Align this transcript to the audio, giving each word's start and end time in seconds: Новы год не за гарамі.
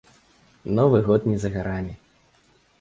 Новы 0.79 0.99
год 1.09 1.29
не 1.33 1.37
за 1.45 1.53
гарамі. 1.59 1.93